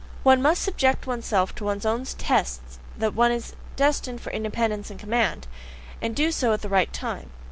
[0.23, 4.99] One must subject oneself to one's own tests that one is destined for independence and
[4.99, 5.45] command,
[6.01, 7.29] and do so at the right time.